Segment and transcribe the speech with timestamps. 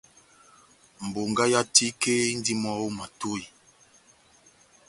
[1.11, 3.43] Bongá yá tike indini mɔ́ ó matohi.